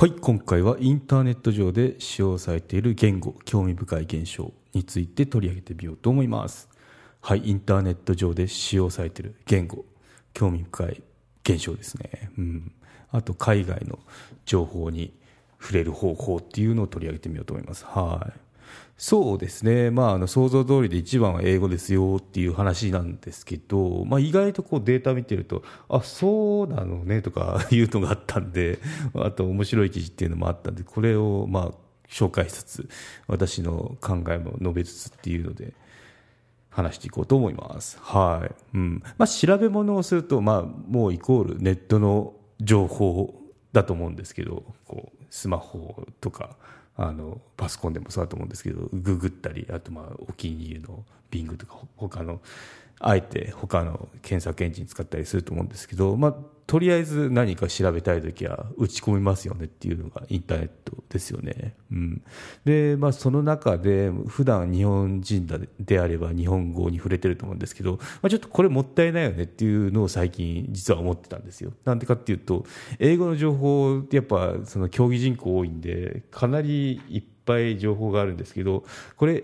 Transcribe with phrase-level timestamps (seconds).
[0.00, 6.70] はい今回はインターネット上で使用されている言語興味深い現象について取り上げてみようと思います。
[7.20, 9.84] はいインターネット上で使用されている言語
[10.32, 11.02] 興味深い
[11.44, 12.30] 現象ですね。
[12.38, 12.72] うん。
[13.10, 13.98] あと海外の
[14.46, 15.12] 情報に
[15.60, 17.84] 触れる方法っていうのを取り上げてみようと思います。
[17.84, 18.40] はい。
[19.02, 28.78] そうですね、まあ、あの想像通りで一番は英語ですよっていう話なんですけど、まあ、意外とこうデータ見てると、あそうなのねとか いうのがあったんで、
[29.14, 31.70] あと面白い記事っていうのもあったんで、これをまあ
[32.10, 32.88] 紹介しつつ、
[33.26, 35.72] 私の考えも述べつつっていうので、
[36.68, 37.98] 話していこうと思います。
[38.02, 38.54] はい。
[38.74, 39.02] うん。
[39.16, 43.34] まあ、調べ物をすると、まあ、もうイコールネットの情報
[43.72, 46.56] だと思うんですけど、こう、スマホとか、
[46.96, 52.40] あのパソコンでもそうだと思うんですけどググったりあとまあお気に入りの Bing とか他の
[52.98, 56.34] あえて他の検索エンジン使ったりすると思うんですけど、まあ、
[56.70, 61.74] とりあえず何か調べたい時は打ち込みますよねっていうのがインターネットですよね。
[61.90, 62.22] うん、
[62.64, 71.72] で、まあ、その中で普段日本人であれば日本語に触れてると思うんですけど、まあ、ちょっとこれもったいないよねっていうのを最近実は思ってたんですよ。
[71.84, 72.64] なんでかっていうと
[73.00, 78.84] 英語の情報ってやっぱその競技人口多いんでかなりいっぱい情報があるんですけど
[79.16, 79.42] これ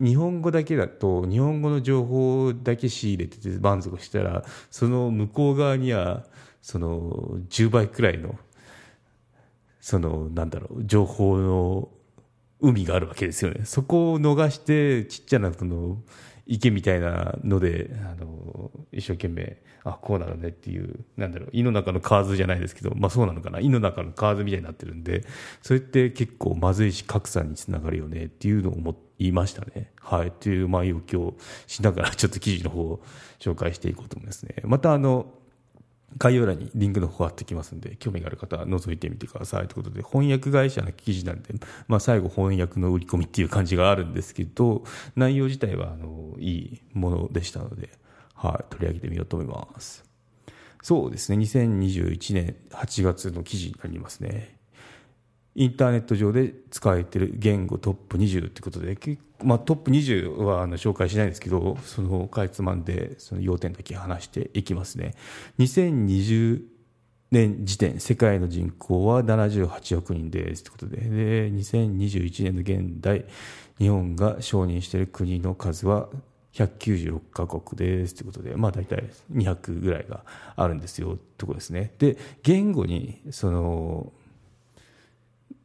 [0.00, 6.24] 日本語だけだと日本語の情報だけ仕入れてて満足したらその向こう側には
[6.68, 8.38] その10倍くらいの
[9.80, 11.88] そのなんだろう情報の
[12.60, 15.96] 海があるわけですよねそこを逃してちっちゃなその
[16.46, 25.24] 池みたいなのであの一生懸命あこうなのねっていうなんだろう胃の中の蛙じゃないですけど、まあ、そうなのかな胃の中の蛙みたいになってるんで
[25.62, 29.90] それって結構まずいし格差につながるよねっていうのを思いましたね。
[30.00, 30.30] はい。
[30.30, 31.34] という前置きを
[31.66, 33.02] しながらちょっと記事の方を
[33.40, 34.54] 紹介していこうと思いますね。
[34.64, 35.32] またあの
[36.16, 41.54] 概要欄にリンクの方貼ってきますんで、興味がある方は覗いてみてくださいということで、翻訳会社の記事なんで、
[41.86, 44.84] まあ最後翻訳の売り込みっていう感じがあるんですけど、
[45.16, 47.90] 内容自体はあのいいものでしたので、
[48.34, 50.04] はい、取り上げてみようと思います。
[50.82, 54.57] そうですね、2021年8月の記事になりますね。
[55.58, 58.96] インターネット上で使われてる言語トップ20ということで、
[59.42, 65.16] まあ、トップ20はあの紹介しないんですけど、そのかいつまんでその要点だけ話していきますね。
[65.58, 66.62] 2020
[67.32, 73.24] 年時点、世界の人口は78億人ですということで、で2021年の現代、
[73.78, 76.08] 日本が承認している国の数は
[76.52, 81.94] 196カ国ですということで、まあ大体200ぐらいがあるんですよところですね。
[81.98, 84.12] で、言語に、その、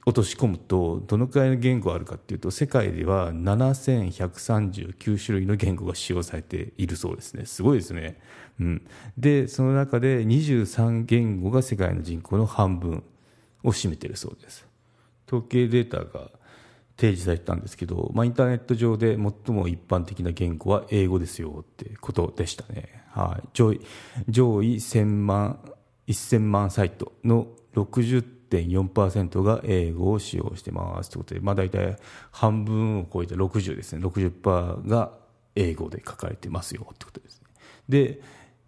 [0.05, 7.45] 落とし込むとどのくらいの言語があるかっていうと世界では7139種類の言語が使用されているそうですね。
[7.45, 8.19] すごいですね、
[8.59, 8.85] うん、
[9.17, 13.03] でその中で23言語が世界の人口の半分
[13.63, 14.67] を占めているそうです。
[15.27, 16.29] 統計データが
[16.97, 23.81] 提示されてたんですけど、まあ、インターネット上で最も一般的な言語は英語ですよってことでしたね、はい、上位
[24.29, 25.59] 上位1000万
[26.07, 28.23] 1000万サイトの60
[28.61, 31.09] 10.4%が英語を使用してます。
[31.09, 31.97] ということで、まあ、大体
[32.31, 34.05] 半分を超えて60ですね。
[34.05, 35.11] 60%が
[35.55, 36.87] 英語で書かれてますよ。
[36.93, 37.47] ってことですね。
[37.89, 38.21] で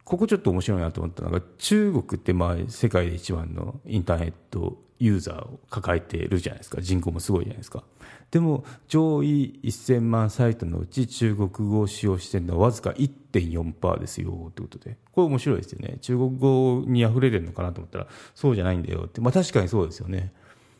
[0.05, 6.79] ここちょっと面白いなと思ったのが中国ってまあ世界で一番のインターネットユーザーを抱えてるじゃないですか。
[6.79, 7.83] 人口もすごいじゃないですか。
[8.29, 14.97] でも上位1000万サイトのうち中国語を使用してるのはわずか1.4%ですよということで。
[15.11, 15.97] これ面白いですよね。
[16.01, 19.21] 中国語に溢れてるのかなと思ったらそうじゃないんだよって。
[19.21, 20.31] まあ確かにそうですよね。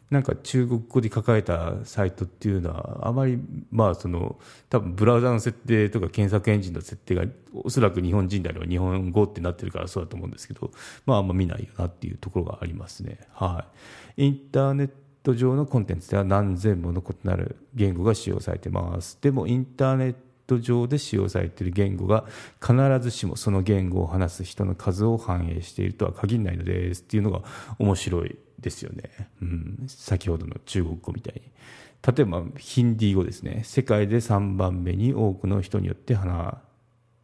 [0.10, 3.40] なんか中国語で書かれたサイトっていうのはあまり
[3.72, 4.38] まあその
[4.70, 10.72] 多分ブラウザの設定とか検索エンジンの設定がおそらく日本人であれば日本語ってなってるからそうだと思うんですけど
[11.06, 13.20] まああんま見ないよなっていうところがありますね。
[13.34, 13.66] は
[14.18, 14.26] い。
[14.26, 14.90] インターネッ
[15.24, 19.18] ト上のコンテンツでは何千もの異なる言語が使用されてます。
[19.22, 20.16] でもインターネッ
[20.46, 22.26] ト上で使用されている言語が
[22.62, 27.02] 必ずしもその言語を話す人の数を反映しているとは限らないのです。
[27.02, 27.42] っていうのが
[27.80, 31.42] 面白いですよね、うん、先ほどの中国語みたいに。
[32.06, 33.64] 例えばヒンディー語ですね。
[33.64, 36.56] 世界で3番目に多くの人によって話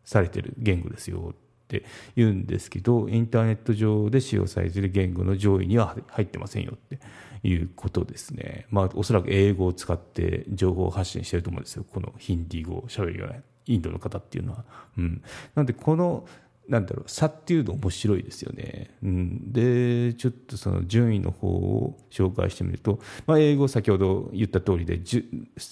[0.04, 1.36] されてる言語ですよっ
[1.68, 1.86] て
[2.16, 7.00] 言うんですけどインターネット上で使用されている言語の上位には入ってませんよって
[7.44, 11.86] いうことですね、まあ、おそらく英語を使って情報発信してると思うんですよ。
[11.90, 13.36] このヒンディー語をしゃべるような
[13.68, 14.66] インドの方っていうのは。
[14.98, 15.22] うん、
[15.56, 16.28] なのでこの
[16.68, 18.92] なんだろう差っていうの面白いですよね。
[19.04, 25.00] うん、でちょっとその順位の方を紹介してみると、まあ、英語先ほど言った通りで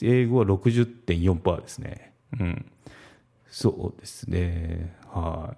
[0.01, 2.13] 英語は60.4%ですね。
[2.39, 2.65] うん、
[3.49, 4.95] そうですね。
[5.07, 5.55] は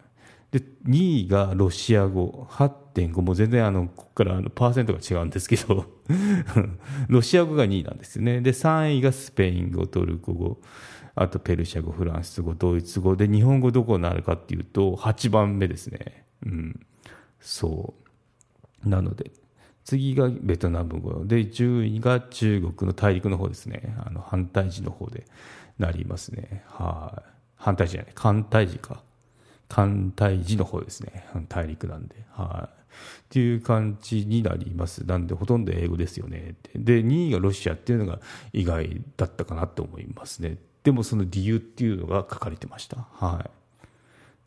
[0.54, 5.86] い、で2位がロシア語8.5もう全然あのここからあのパーセントが違うんですけど。
[7.08, 8.42] ロシア語が2位なんですよね。
[8.42, 10.60] で3位がスペイン語トルコ語。
[11.16, 16.26] あとペルシャ語フランス語ドイツ語で日本語どこになるかっていうと8番目ですね。
[16.46, 16.86] うん。
[17.40, 17.94] そ
[18.86, 18.90] う。
[18.90, 19.32] なので
[19.84, 23.96] 次がベトナム語で10位が中国の大陸の方ですね。
[24.06, 25.26] あの反対字の方で
[25.80, 26.64] なりますね。
[26.68, 27.32] はい。
[27.56, 28.12] 反対字じゃない。
[28.16, 29.02] 反対字か。
[29.70, 31.26] 反対字の方ですね。
[31.48, 32.16] 大陸なんで。
[32.32, 32.82] はい。
[32.82, 35.06] っていう感じになります。
[35.06, 36.56] なんでほとんど英語ですよね。
[36.76, 38.20] で、2位がロシアっていうのが
[38.54, 40.58] 意外だったかなと思いますね。
[40.84, 43.08] でもその理由っていうのが書かれてました。
[43.14, 43.50] はい。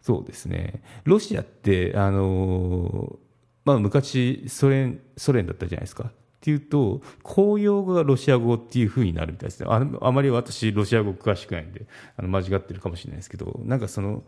[0.03, 0.83] そうですね。
[1.05, 3.19] ロシアって、あの
[3.65, 6.05] まあ昔ソ連、ソ連だったじゃないですか。
[6.05, 6.11] っ
[6.41, 9.67] ていうと、公用語がロシア語っていうふうになるみたいですね。
[9.71, 11.87] ああまり私、ロシア語詳しくないんで、
[12.19, 14.25] あの間違ってるかもしれないですけど、なんかその、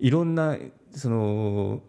[0.00, 0.56] いろんな、
[0.90, 1.82] その、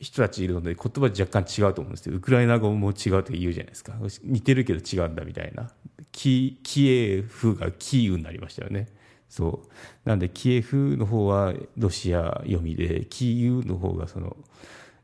[0.00, 5.70] 人たちいるので言葉若干違うと思うんですよウクライナ語も違うって言うじゃないですか似てるけど違うんだみたいな
[6.14, 8.86] キキエフがキーウになりましたよね。
[9.28, 10.08] そう。
[10.08, 14.36] なんでキエフの方はロシア読みでキーウの方がその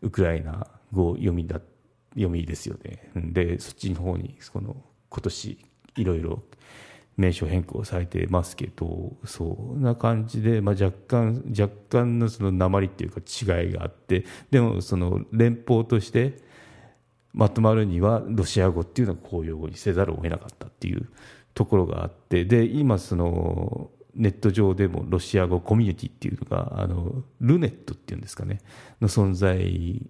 [0.03, 1.61] ウクライナ語読みだ
[2.11, 3.11] 読みですよね。
[3.17, 4.77] でそっちの方にこの
[5.09, 5.59] 今年
[5.97, 6.45] いろいろ
[7.17, 14.25] 名称変更されてますけどそんな感じで、まあ、若干若干のその鉛っていうか違いがあって。
[14.53, 16.37] でもその連邦として
[17.33, 21.09] まとまるにはロシア語っていうのは公用語にせざるを得なかったっていう
[21.55, 28.61] ところがあってで今そのネット上でもロシア語コミュニティっていうのがあのルネットっていうんですかね
[29.01, 30.07] の存在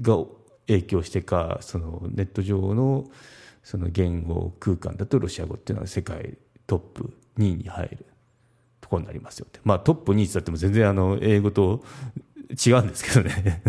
[0.00, 0.18] が
[0.66, 3.06] 影響してかそのネット上の
[3.62, 8.06] その言語空間だとロシア語っていうのは世界トップ2位に入る
[8.80, 9.60] ところになりますよって。
[9.64, 11.82] まあトップ2位って言っても全然あの英語と
[12.66, 13.62] 違うんですけどね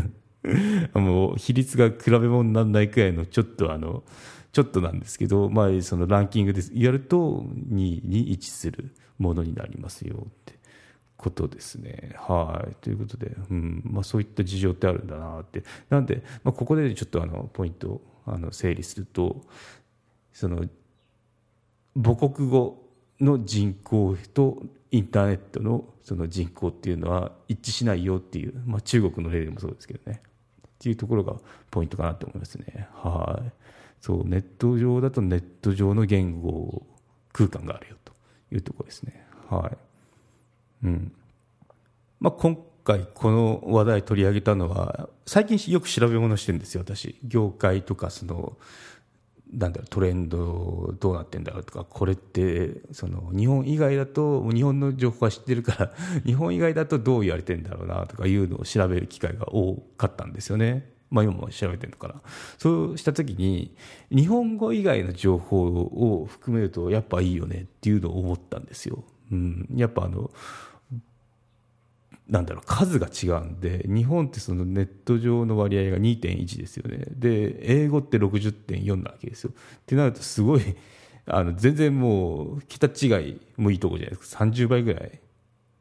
[0.93, 4.03] もう比率が比べ物にならないくらいのちょっとあの、
[4.51, 10.59] ちょっとなんですけど、まあそのランキングでやると2位に位置するものになりますよって
[11.15, 12.15] ことですね。
[12.17, 12.75] はい。
[12.81, 15.63] ということで、うん、まあそういった事情ってあるんだなって。
[15.89, 19.45] なんで、まあここでちょっとあの、ポイントをあの整理すると、
[20.33, 20.65] その、
[21.95, 22.81] 母国語
[23.19, 30.21] の人口とインターネットのその人口っていうのは一致しないよっていう、まあ、中国の例でもそうですけどね
[30.81, 31.35] っていうところが
[31.69, 32.87] ポイントかなと思いますね。
[32.95, 33.51] はい。
[34.01, 36.81] そうネット上だとネット上の言語
[37.33, 38.13] 空間があるよと
[38.51, 39.23] いうところですね。
[39.47, 39.77] はい。
[40.85, 41.11] うん。
[42.19, 47.15] まあ、今回この話題取り上げたのは最近よく調べ物してるんですよ私。
[47.23, 48.57] 業界とかその
[49.51, 55.93] なんだろトレンドどうなってんだろうとかこれってその日本以外だと日本の情報は知ってるから
[56.25, 60.89] 日本以外だとどう言われてんだろうなとかいうのを調べる機会が多かったんですよね。
[61.09, 62.21] まあ、今も調べてるかな。
[62.57, 63.75] そうした時に
[64.09, 69.03] 日本語以外の情報を含めるとやっぱいいよねっていうのを思ったんですよ。
[69.29, 70.31] うん、やっぱあの
[72.31, 77.03] なんだろう数が違うんで日本ってそのネット上の割合が2.1ですよね。
[77.11, 79.51] で英語って60.4なわけですよ。
[79.51, 80.61] ってなるとすごい
[81.25, 84.45] あの全然もう桁違いもいいとこじゃないですか。
[84.45, 85.19] 30倍ぐらい。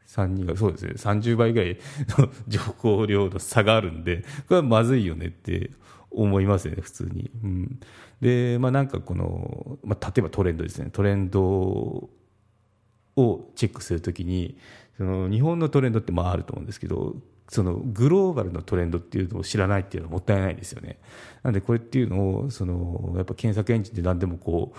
[0.09, 0.95] 3人がそうですね。
[0.97, 1.79] 30倍ぐらい
[2.19, 5.71] の 情報量の差があるんでこれはまずいよねって
[6.11, 7.81] 思いますよね普通に、うん、
[8.21, 10.91] でまあなんかこの、まあ、例えばトレンドですね。
[10.93, 12.11] トレンド
[13.21, 14.57] をチェックするときに
[14.97, 17.17] その日本のトレンドってまああると思うんですけど
[17.49, 21.01] そのグローバルのトレンドっていうのを知らないっていうのはもったいないですよね。
[21.43, 24.79] なんでこれっていうのをそのやっぱ検索エンジンで何でもこう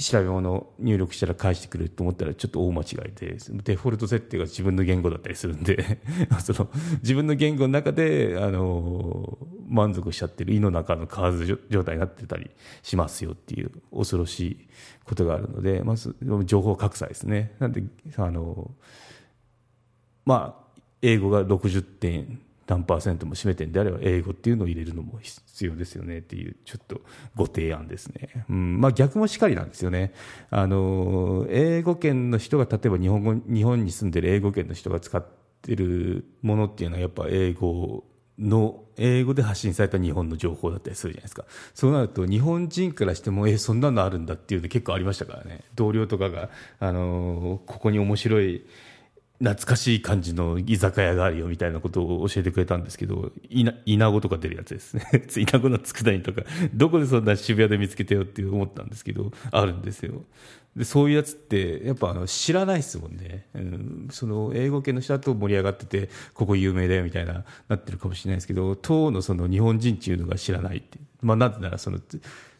[0.00, 6.00] 調べ物入力したら返してくると思ったらちょっと大間違いでデフォルト設定が自分の言語だったりするんで。
[6.40, 6.70] その
[7.02, 9.38] 自分の言語の中であの
[9.68, 12.50] 満足しちゃってる胃の中の蛙状態になってたり
[12.82, 14.68] しますよっていう恐ろしい
[15.04, 17.54] ことがあるのでまず情報格差ですね。
[17.58, 17.82] なんで
[18.16, 18.70] あの
[20.24, 22.40] まあ、英語が60点
[22.70, 26.18] 何パーセントも占めてるんであれば英語っていうのを入れるのも必要ですよね。
[26.18, 27.00] っていうちょっと
[27.34, 28.80] ご提案ですね、うん。
[28.80, 30.14] まあ、逆もしかりなんですよね。
[30.50, 35.24] あの英語圏の人が例えば日本語日本に住んでる英語圏の人が使っ
[35.60, 38.04] ってるものっていうのはやっぱ英語
[38.38, 41.44] の英語で発信された日本の情報だったりするじゃないですか。
[41.74, 45.64] そうなると日本人からしてもえそんなのあるんだっていうの結構ありましたからね。
[45.74, 46.48] 同僚とかが、
[46.78, 48.64] あのここに面白い
[49.42, 55.06] 懐かしい感じの居酒屋があるよみたいなことを教えてくれたんですけど、いな、稲子とか出るやつですね。
[55.34, 56.42] 稲子の佃煮とか、
[56.74, 60.24] どこでそんな渋谷で見つけてよって思ったんですけど、あるんですよ。
[60.76, 63.46] で、そういうやつって、やっぱあの知らないですもんね。
[63.54, 70.98] うん、その英語系の人だと盛り上がってて、ここ有名だよみたいな、なってるかもしれないですけど、当のその日本人っていうのが知らないって。
[71.22, 71.98] まあ、なぜならその、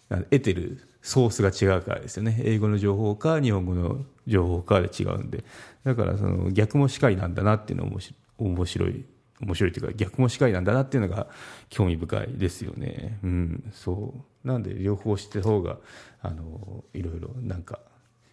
[0.08, 2.40] 得てるソースが違うからですよね。
[2.44, 5.44] 英語の情報か日本語の情報かで違うんで。
[5.84, 7.98] だからその逆もしかりなんだなっていうのも
[8.38, 9.04] 面白い
[9.40, 11.28] 面白いというか逆もしかりなんだなっていうのが
[11.70, 13.18] 興味深いですよね。
[13.22, 15.78] うん、そうなんで両方してた方が
[16.20, 17.80] あのいろいろなんか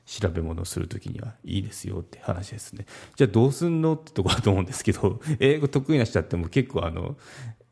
[0.06, 2.86] 調べ物をするときにはいいですよって話ですね。
[3.16, 7.18] じゃあどうすんのってとこだと思うんですけど英語得意な人だっても結構あの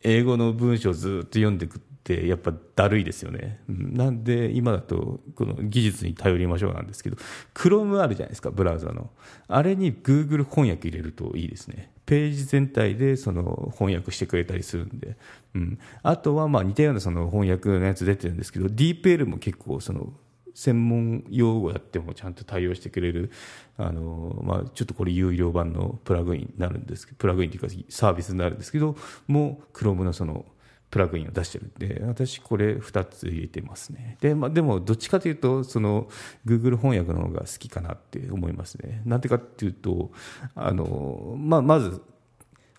[0.05, 3.59] 英語の文章をずっと読んでいくってやっぱだるいですよね。
[3.67, 7.17] なんで今だとこの技術に頼りましょうなんですけど
[7.55, 9.09] Chrome あるじゃないですかブラウザの
[9.47, 11.91] あれに Google 翻訳入れるといいですね。
[12.05, 15.17] ページ全体でその翻訳してくれたりするんで、
[15.55, 20.13] うん、あとはまあ似たようなその翻訳のやつ出てるんですけど DeepL も結構その
[20.55, 23.29] 専門用語やってもちゃんと対応してくれる
[23.77, 28.95] あの、まあ、ちょっとこれ有料版のプラグインになるんですけどプラグインというかサービスになるんですけど
[29.27, 30.45] もう Chrome のその
[30.89, 34.17] プラグインを出してるんで私これ2つ入れてますね。
[34.21, 36.07] で,、まあ、でもどっちかというとその
[36.45, 39.01] Google 翻訳の方が好きかなって思いますね。
[39.03, 40.11] なんでかっていうと
[40.55, 42.01] あの、まあ、まず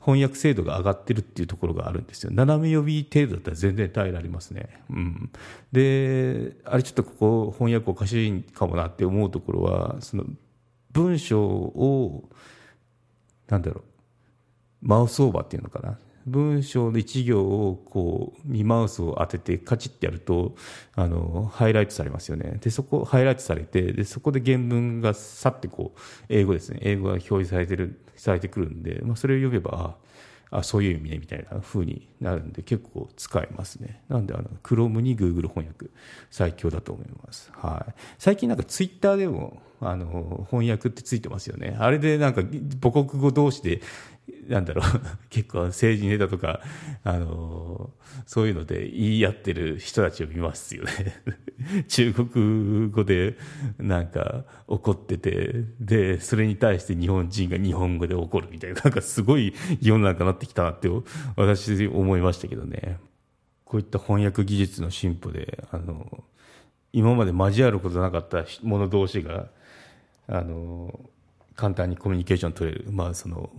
[0.07, 2.31] 翻訳精度が上がってるっていうところがあるんですよ。
[2.33, 5.33] 斜め読み程度だったら全然耐えられますね、うん、
[5.73, 10.25] であれちょっとここ翻訳おかしいかもなって思うところはその
[10.93, 12.31] 文章を
[13.49, 13.85] なんだろう
[14.81, 15.99] マウスオーバーっていうのかな。
[16.27, 20.57] 文章の一行をこうにマウスを当ててカチッてやると
[20.95, 22.59] あのハイライトされますよね。
[22.61, 26.81] でそこハイライトされてでそこで原文がさってこう英語ですね。
[26.83, 29.97] 英語が表示されてるされてくるんで、まあ、それを読めば
[30.51, 34.03] ああそういう意味ねみたいな風になるんで結構使えますね。
[34.09, 35.87] なんであの Chrome に Google 翻訳
[36.31, 41.77] 最強だと思います、はい、最近なんかツイッターでもあの翻訳ってついてますよね。
[41.79, 42.43] あれでなんか
[42.81, 43.81] 母国語同士で
[44.49, 44.85] なんだろう
[45.31, 46.61] 結構政治ネタとか、
[47.05, 47.93] あの
[48.27, 51.23] そういうので言い合ってる人たちを見ますよね。
[51.89, 53.37] 中国語で
[53.79, 60.89] なんか怒っててでそれに対して日本人が日本語で怒るみたいな なんかすごい世の中になってきたなって
[61.37, 62.99] 私思いましたけどね。
[63.65, 66.25] こういった翻訳技術の進歩であの
[66.93, 69.49] 今まで交わることなかった者同士が
[70.29, 70.99] あの
[71.55, 73.51] 簡単にコミュニケーション取れる、まあ、その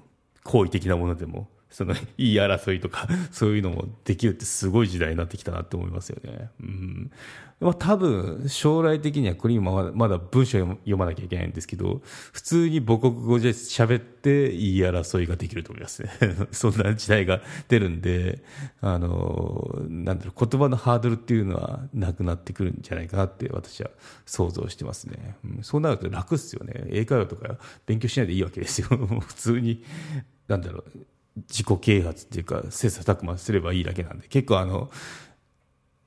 [0.44, 1.48] 好意的なものでも。
[1.70, 6.50] その 言い争いとか そういうのもできるってすごい時代になってきたなと思いますよね。
[6.62, 7.12] うん。
[7.60, 16.10] まあ多分将来的にはこれ今まだ文章読まなきゃいけないんですけど、普通に母国語で喋って言い争いができると思いますね。
[16.52, 18.44] そんな時代が出るんで、
[18.80, 23.90] あの、なんだろう、言葉のハードルっていうのはなくなってくるんじゃないかなって私は
[24.28, 25.36] 想像してますね。
[25.44, 26.86] うん、そうなると楽っすよね。
[26.90, 27.58] 英会話とか
[27.88, 28.88] 勉強しないでいいわけですよ。
[28.88, 29.84] 普通に、
[30.48, 31.08] なんだろう、
[31.50, 34.89] 自己啓発っていうか切磋琢磨すればいいだけなんで結構あの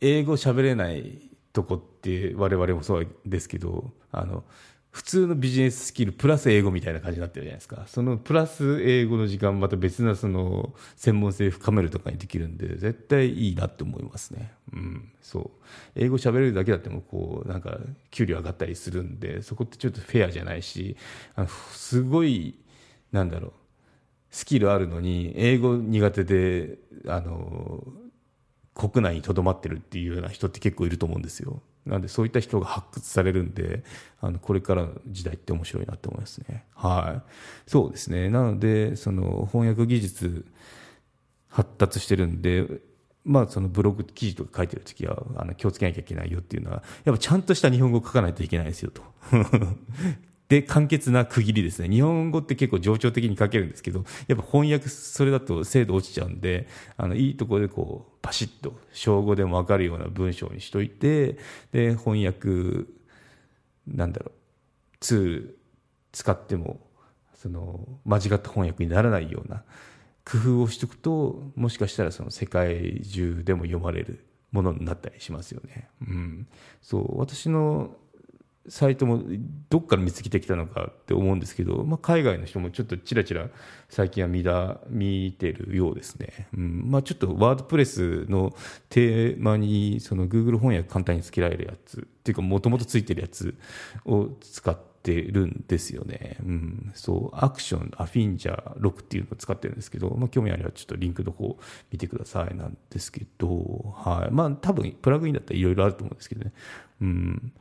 [0.01, 4.45] 英語喋れないとこって我々もそうですけどあの
[4.91, 7.85] 普通のビジネススキルプラス英語みたいな感じになってるじゃないですか。
[7.87, 14.51] そのプラス英語の時間また別なその専門性深めるとかにできるんで絶対いいなって思いますね。
[14.73, 15.51] うんそう。
[15.95, 17.79] 英語喋れるだけだってもこうなんか
[18.11, 20.97] 給料上がったりするんでそこってちょっとフェアじゃないし
[21.37, 22.59] あのすごい
[23.13, 23.53] なんだろう。
[24.31, 27.85] スキルあるのに英語苦手であの
[28.75, 31.61] 国内にとどまってるっていうような人って結構いると思うんですよ。
[31.87, 33.85] なんでそういった人が発掘されるんで
[34.21, 36.65] あのこれからの時代って面白いなって思いますね。
[36.75, 37.31] はい。
[37.71, 38.29] そうですね。
[38.29, 40.47] なのでその翻訳技術
[41.49, 42.81] 発達してるんで
[43.25, 49.03] まあ、そのブログ記事とか書いてるときはあの気をつけなきゃいけないよっていうのはやっぱちゃんとした日本語を書かないといけないですよと。
[50.51, 51.89] で、簡潔な区切りですね。
[51.89, 56.67] 日本語って結構情緒的に書けるんですけど、やっぱ翻訳それだと精度落ちちゃうんで、
[56.97, 61.39] あの、いいとこでこう、パシッと、小語でもわかるような文章にしといて、
[61.71, 62.85] で、翻訳、
[63.87, 64.33] なんだろう、
[64.99, 65.59] ツール
[66.11, 66.81] 使っても、
[67.37, 69.63] その、間違った翻訳にならないような
[70.25, 75.89] 工夫をしとくと、もしかしたらその世界中でも読まれるものになったりしますよね。
[76.09, 76.49] うん。
[76.83, 77.95] そう、私の
[78.71, 79.21] サイトも
[79.69, 83.49] どっから見つけてきたのかって思うんですけど、まあ、海外の人もちょっとちらちら
[83.89, 86.85] 最近は見だ見てるようですね、うん。
[86.87, 88.55] まあ、ちょっとワードプレスの
[88.89, 93.57] テーマにその Google 翻訳簡単につけられるやつっていうかもともとついてるやつ
[94.05, 97.37] を使ってるんですよね、うん、そう。
[97.37, 101.59] アクションアフィンジャー6っていうのを使ってるんですけど、まあ、興味あればちょっとリンクの方
[101.91, 104.33] 見てくださいなんですけど、はい。
[104.33, 106.53] まあ、多分プラグインだったらいろいろあると思うんですけどね、
[107.01, 107.53] うん。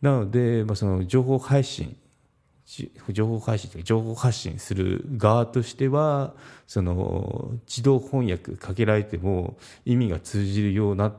[0.00, 1.96] なので、まあ、その情報配信
[3.08, 6.34] 情報配信というか情報発信する側としては
[6.68, 11.12] その自動翻訳かけられても意味が通じるような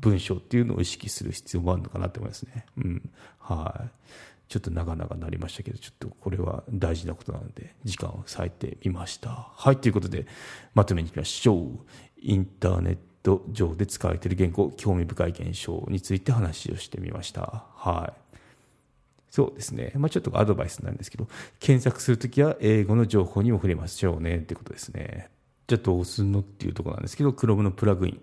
[0.00, 2.66] 文章っていうのを意識する必要もあるのかなと思いますね。
[2.78, 3.90] うん、はい
[4.48, 9.48] ちょっと長々なりましたけど、ちょっとこれは大事なことなので、時間を割いてみました。
[9.52, 10.26] はい、ということで、
[10.74, 11.78] まとめにいきましょう。
[12.18, 17.64] インターネットト上で使われている言語、興味深い現象について話をしてみました。
[17.74, 18.36] はい。
[19.30, 19.92] そうですね。
[19.96, 21.26] まあ、ちょっとアドバイスになるんですけど、
[21.58, 25.30] 検索するときは英語の情報にも触れましょうねってことですね。
[25.66, 28.20] じゃあどうすんのっていうところなんですけど、Chrome のプラグイン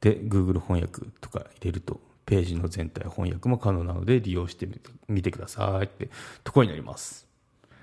[0.00, 4.68] で Google 翻訳とか入れると、ページの全体翻訳も可能なので利用して
[5.08, 6.10] みてくださいって
[6.44, 7.26] ところになります。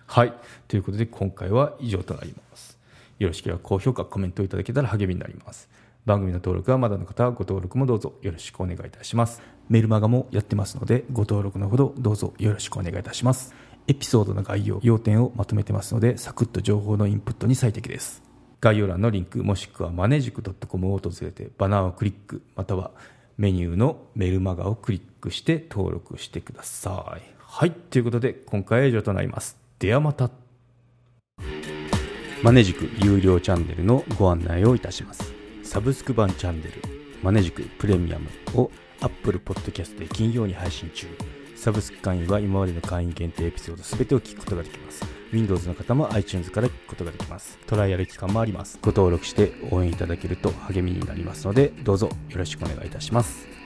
[0.06, 0.34] はい。
[0.68, 2.78] ということで今回は以上となります。
[3.20, 5.70] よろしければ高評価、コメントいただけたら励みになります。
[6.06, 9.42] 番組の登録はまだの方はご登録もどうぞよろしくお願いいたします。
[9.70, 13.54] メルマガもやってますので、ご登録のほどどうぞよろしくお願いいたします。
[13.88, 18.22] エピソードの概要、要点をまとめてますので、サクッと情報のインプットに最適です。
[18.60, 22.92] 概要欄のリンク、もしくはマネジク .com を訪れて、バナーをクリック、または
[23.38, 27.22] メニューのメルマガをクリックして登録してください。
[27.40, 29.58] はい、ということで今回は以上となります。
[29.80, 30.30] ではまた。
[32.42, 35.33] マネジク有料チャンネルのご案内をいたします。
[35.74, 36.72] サブスク版チャンネル
[37.24, 38.70] マネジクプレミアムを
[39.02, 41.08] Apple Podcast で金曜に配信中。
[41.56, 45.04] サブスク会員は今までの会員限定エピソード全てを聞くことができます。
[45.32, 47.58] Windows の方も iTunes から聞くことができます。
[47.66, 48.78] トライアル期間もあります。
[48.84, 53.63] ご登録して応援いただけると励みになりますのでどうぞよろしくお願いいたします。